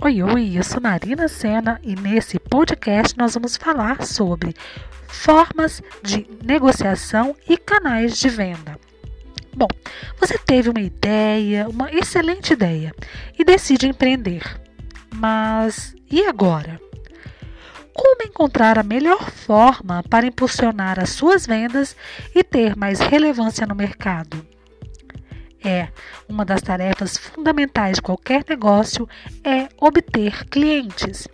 [0.00, 4.54] Oi, oi, eu sou Marina Sena e nesse podcast nós vamos falar sobre
[5.08, 8.78] formas de negociação e canais de venda.
[9.56, 9.66] Bom,
[10.16, 12.94] você teve uma ideia, uma excelente ideia
[13.36, 14.44] e decide empreender.
[15.12, 16.80] Mas e agora?
[17.92, 21.96] Como encontrar a melhor forma para impulsionar as suas vendas
[22.32, 24.46] e ter mais relevância no mercado?
[25.64, 25.88] É
[26.28, 29.08] uma das tarefas fundamentais de qualquer negócio
[29.44, 31.26] é obter clientes.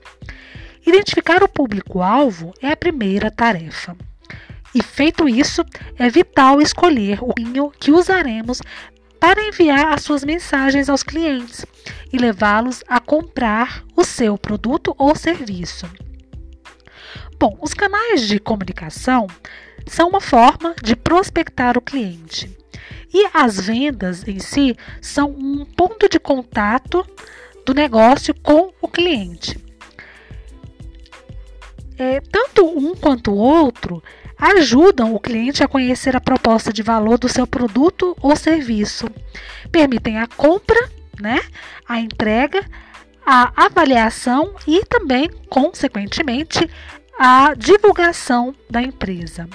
[0.86, 3.96] Identificar o público-alvo é a primeira tarefa.
[4.74, 5.64] E feito isso,
[5.98, 8.60] é vital escolher o caminho que usaremos
[9.20, 11.64] para enviar as suas mensagens aos clientes
[12.12, 15.88] e levá-los a comprar o seu produto ou serviço.
[17.38, 19.26] Bom, os canais de comunicação
[19.86, 22.63] são uma forma de prospectar o cliente.
[23.14, 27.06] E as vendas em si são um ponto de contato
[27.64, 29.56] do negócio com o cliente.
[31.96, 34.02] É, tanto um quanto o outro
[34.36, 39.08] ajudam o cliente a conhecer a proposta de valor do seu produto ou serviço,
[39.70, 40.90] permitem a compra,
[41.20, 41.40] né,
[41.88, 42.68] a entrega,
[43.24, 46.68] a avaliação e também, consequentemente,
[47.16, 49.48] a divulgação da empresa.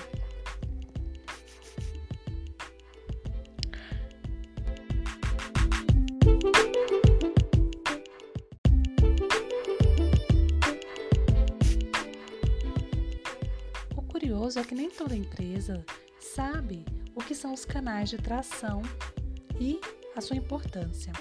[14.29, 15.83] Curioso é que nem toda empresa
[16.19, 16.85] sabe
[17.15, 18.83] o que são os canais de tração
[19.59, 19.81] e
[20.15, 21.11] a sua importância.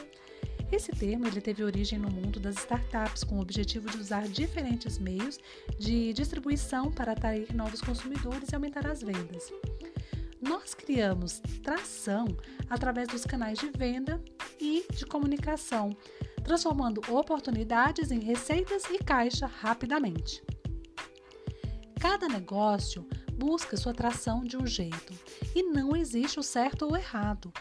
[0.70, 4.98] Esse termo ele teve origem no mundo das startups com o objetivo de usar diferentes
[4.98, 5.38] meios
[5.78, 9.50] de distribuição para atrair novos consumidores e aumentar as vendas.
[10.38, 12.26] Nós criamos tração
[12.68, 14.22] através dos canais de venda
[14.60, 15.96] e de comunicação,
[16.44, 20.42] transformando oportunidades em receitas e caixa rapidamente.
[21.98, 25.12] Cada negócio busca sua atração de um jeito
[25.54, 27.52] e não existe o certo ou errado,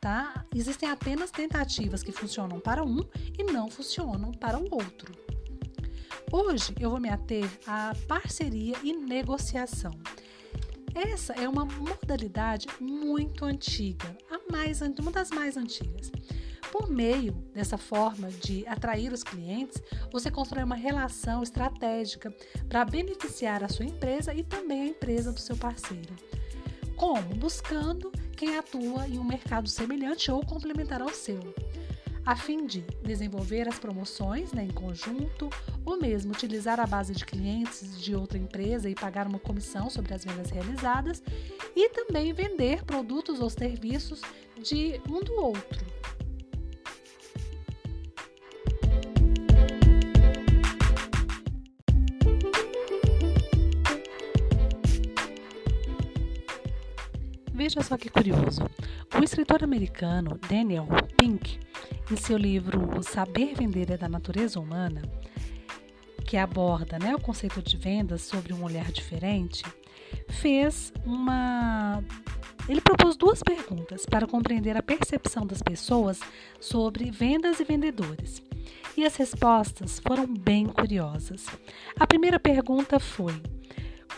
[0.00, 0.44] tá?
[0.54, 3.00] Existem apenas tentativas que funcionam para um
[3.38, 5.14] e não funcionam para o outro.
[6.30, 9.92] Hoje eu vou me ater à parceria e negociação.
[10.94, 16.10] Essa é uma modalidade muito antiga, a mais, uma das mais antigas.
[16.78, 19.82] Por meio dessa forma de atrair os clientes,
[20.12, 22.30] você constrói uma relação estratégica
[22.68, 26.14] para beneficiar a sua empresa e também a empresa do seu parceiro.
[26.94, 27.34] Como?
[27.36, 31.40] Buscando quem atua em um mercado semelhante ou complementar ao seu,
[32.26, 35.48] a fim de desenvolver as promoções né, em conjunto,
[35.82, 40.12] ou mesmo utilizar a base de clientes de outra empresa e pagar uma comissão sobre
[40.12, 41.22] as vendas realizadas,
[41.74, 44.20] e também vender produtos ou serviços
[44.62, 45.95] de um do outro.
[57.56, 58.60] Veja só que curioso.
[59.18, 60.86] O escritor americano Daniel
[61.16, 61.58] Pink,
[62.12, 65.00] em seu livro Saber Vender é da Natureza Humana,
[66.26, 69.64] que aborda né, o conceito de vendas sobre um olhar diferente,
[70.28, 72.04] fez uma.
[72.68, 76.20] Ele propôs duas perguntas para compreender a percepção das pessoas
[76.60, 78.42] sobre vendas e vendedores.
[78.98, 81.46] E as respostas foram bem curiosas.
[81.98, 83.40] A primeira pergunta foi: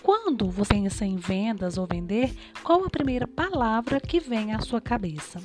[0.02, 2.32] quando você pensa em vendas ou vender,
[2.62, 5.40] qual a primeira palavra que vem à sua cabeça?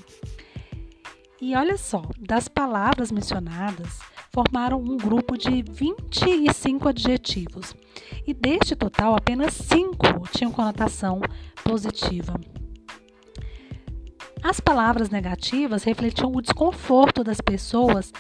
[1.42, 4.00] E olha só, das palavras mencionadas,
[4.32, 7.76] formaram um grupo de 25 adjetivos.
[8.26, 9.98] E deste total, apenas 5
[10.32, 11.20] tinham conotação
[11.64, 12.40] positiva.
[14.42, 18.12] As palavras negativas refletiam o desconforto das pessoas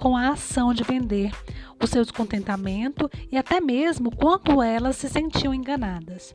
[0.00, 1.30] com a ação de vender,
[1.80, 6.34] o seu descontentamento e até mesmo quanto elas se sentiam enganadas.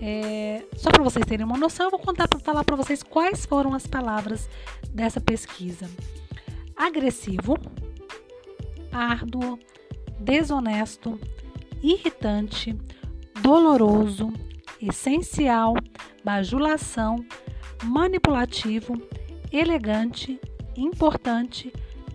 [0.00, 3.46] É, só para vocês terem uma noção, eu vou contar para falar para vocês quais
[3.46, 4.50] foram as palavras
[4.90, 5.88] dessa pesquisa:
[6.76, 7.56] agressivo,
[8.90, 9.60] árduo,
[10.18, 11.20] desonesto,
[11.80, 12.76] irritante,
[13.40, 14.32] doloroso,
[14.80, 15.74] essencial,
[16.24, 17.24] bajulação,
[17.84, 19.00] manipulativo,
[19.52, 20.40] elegante,
[20.76, 21.72] importante,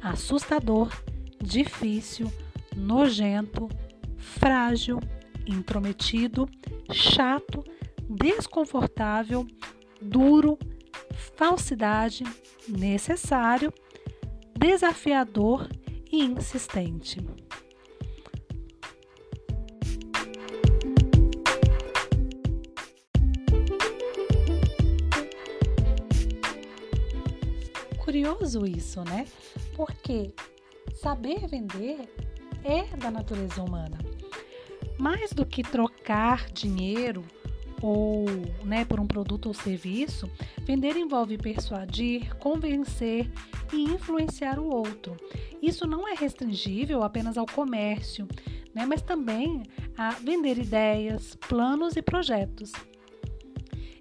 [0.10, 0.90] assustador,
[1.42, 2.32] difícil,
[2.76, 3.70] nojento,
[4.18, 5.00] frágil,
[5.46, 6.50] intrometido,
[6.92, 7.64] chato,
[8.10, 9.46] desconfortável,
[10.02, 10.58] duro,
[11.36, 12.24] falsidade,
[12.68, 13.74] necessário,
[14.58, 15.70] desafiador
[16.12, 17.20] e insistente.
[28.18, 29.28] Curioso isso, né?
[29.76, 30.34] Porque
[30.96, 32.12] saber vender
[32.64, 34.00] é da natureza humana.
[34.98, 37.24] Mais do que trocar dinheiro
[37.80, 38.26] ou
[38.64, 40.28] né, por um produto ou serviço,
[40.64, 43.30] vender envolve persuadir, convencer
[43.72, 45.16] e influenciar o outro.
[45.62, 48.28] Isso não é restringível apenas ao comércio,
[48.74, 49.62] né, mas também
[49.96, 52.72] a vender ideias, planos e projetos.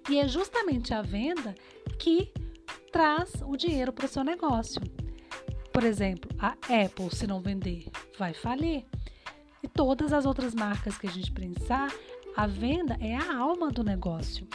[0.09, 1.53] E é justamente a venda
[1.99, 2.31] que
[2.97, 4.81] traz o dinheiro para o seu negócio.
[5.71, 6.53] Por exemplo, a
[6.83, 7.85] Apple, se não vender,
[8.17, 8.85] vai falir.
[9.61, 11.93] E todas as outras marcas que a gente pensar,
[12.35, 14.47] a venda é a alma do negócio.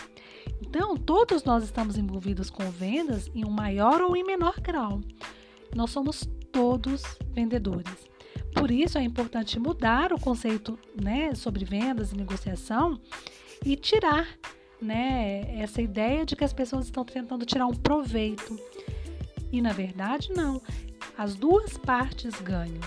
[0.61, 5.01] Então, todos nós estamos envolvidos com vendas em um maior ou em menor grau.
[5.73, 8.11] Nós somos todos vendedores.
[8.57, 13.01] Por isso é importante mudar o conceito né, sobre vendas e negociação
[13.65, 14.27] e tirar
[14.83, 18.59] né, essa ideia de que as pessoas estão tentando tirar um proveito.
[19.51, 20.61] E na verdade, não.
[21.17, 22.81] As duas partes ganham.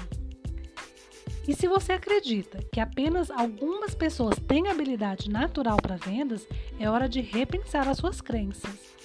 [1.47, 6.47] E se você acredita que apenas algumas pessoas têm habilidade natural para vendas,
[6.79, 8.95] é hora de repensar as suas crenças.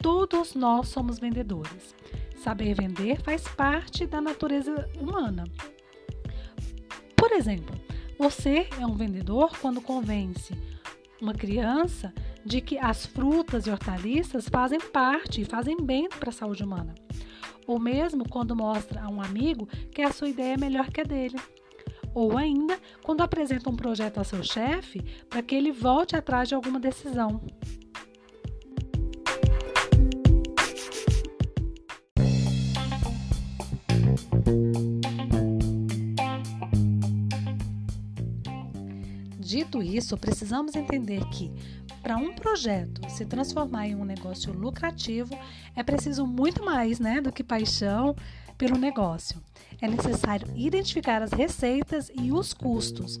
[0.00, 1.94] Todos nós somos vendedores.
[2.36, 5.44] Saber vender faz parte da natureza humana.
[7.16, 7.74] Por exemplo,
[8.18, 10.54] você é um vendedor quando convence
[11.22, 12.12] uma criança
[12.44, 16.94] de que as frutas e hortaliças fazem parte e fazem bem para a saúde humana.
[17.66, 21.04] Ou mesmo quando mostra a um amigo que a sua ideia é melhor que a
[21.04, 21.36] dele.
[22.12, 26.56] Ou ainda quando apresenta um projeto ao seu chefe para que ele volte atrás de
[26.56, 27.40] alguma decisão.
[39.52, 41.52] Dito isso, precisamos entender que
[42.02, 45.38] para um projeto se transformar em um negócio lucrativo,
[45.76, 48.16] é preciso muito mais né, do que paixão
[48.56, 49.42] pelo negócio.
[49.78, 53.20] É necessário identificar as receitas e os custos,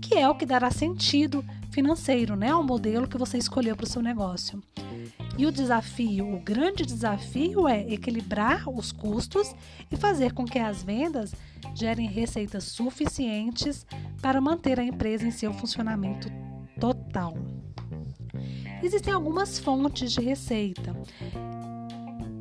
[0.00, 3.88] que é o que dará sentido financeiro né, ao modelo que você escolheu para o
[3.88, 4.62] seu negócio.
[5.38, 9.54] E o desafio, o grande desafio é equilibrar os custos
[9.90, 11.34] e fazer com que as vendas
[11.74, 13.86] gerem receitas suficientes
[14.22, 16.28] para manter a empresa em seu funcionamento
[16.80, 17.36] total.
[18.82, 20.96] Existem algumas fontes de receita.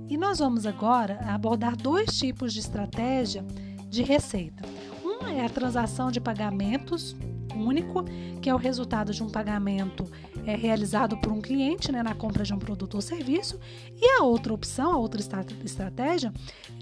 [0.07, 3.43] E nós vamos agora abordar dois tipos de estratégia
[3.89, 4.63] de receita.
[5.03, 7.15] Uma é a transação de pagamentos
[7.57, 8.03] único,
[8.41, 10.05] que é o resultado de um pagamento
[10.45, 13.59] é, realizado por um cliente né, na compra de um produto ou serviço.
[13.99, 15.21] E a outra opção, a outra
[15.63, 16.33] estratégia,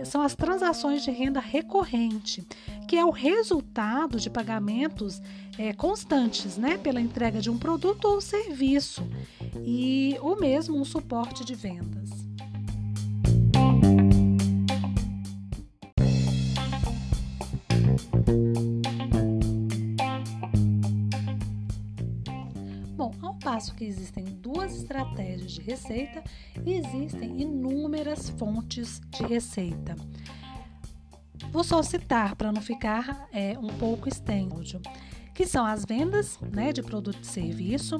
[0.03, 2.45] são as transações de renda recorrente,
[2.87, 5.21] que é o resultado de pagamentos
[5.57, 9.07] é, constantes né, pela entrega de um produto ou serviço,
[9.63, 12.09] e o mesmo um suporte de vendas.
[23.83, 26.23] Que existem duas estratégias de receita
[26.65, 29.97] e existem inúmeras fontes de receita.
[31.51, 34.79] Vou só citar para não ficar é, um pouco extenso,
[35.33, 37.97] que são as vendas né, de produto e serviço,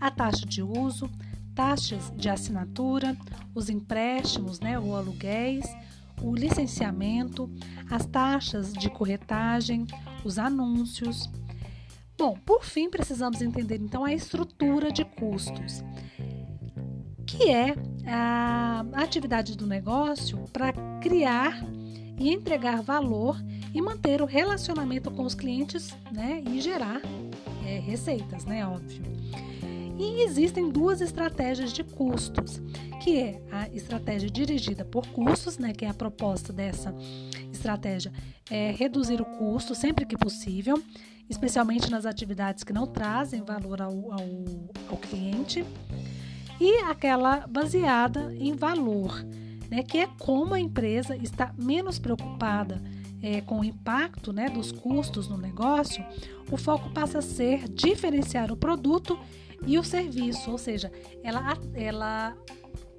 [0.00, 1.10] a taxa de uso,
[1.52, 3.16] taxas de assinatura,
[3.52, 5.66] os empréstimos né, ou aluguéis,
[6.22, 7.50] o licenciamento,
[7.90, 9.84] as taxas de corretagem,
[10.24, 11.28] os anúncios,
[12.18, 15.84] Bom, por fim, precisamos entender então a estrutura de custos,
[17.24, 21.64] que é a atividade do negócio para criar
[22.18, 23.40] e entregar valor
[23.72, 27.00] e manter o relacionamento com os clientes, né, e gerar
[27.64, 29.02] é, receitas, né, óbvio.
[29.96, 32.60] E existem duas estratégias de custos,
[33.00, 36.92] que é a estratégia dirigida por custos, né, que é a proposta dessa
[37.52, 38.12] estratégia
[38.50, 40.82] é reduzir o custo sempre que possível,
[41.28, 44.28] especialmente nas atividades que não trazem valor ao, ao,
[44.90, 45.64] ao cliente,
[46.60, 49.24] e aquela baseada em valor,
[49.70, 52.82] né, que é como a empresa está menos preocupada
[53.22, 56.04] é, com o impacto né, dos custos no negócio,
[56.50, 59.18] o foco passa a ser diferenciar o produto
[59.66, 60.90] e o serviço, ou seja,
[61.22, 62.36] ela, ela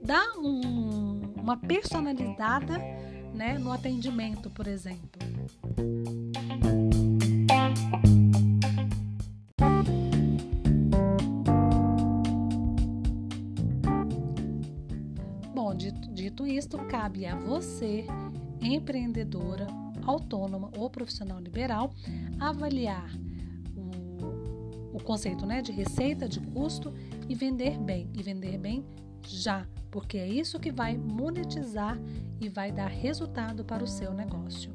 [0.02, 2.78] dá um, uma personalizada
[3.34, 5.20] né, no atendimento, por exemplo.
[17.00, 18.06] Cabe a você,
[18.62, 19.66] empreendedora,
[20.06, 21.94] autônoma ou profissional liberal,
[22.38, 23.10] avaliar
[23.74, 26.94] o, o conceito né, de receita, de custo
[27.30, 28.10] e vender bem.
[28.14, 28.86] E vender bem
[29.26, 31.98] já porque é isso que vai monetizar
[32.38, 34.70] e vai dar resultado para o seu negócio.